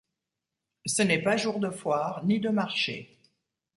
Ce 0.87 1.03
n’est 1.03 1.21
pas 1.21 1.37
jour 1.37 1.59
de 1.59 1.69
foire 1.69 2.25
ni 2.25 2.39
de 2.39 2.49
marché. 2.49 3.19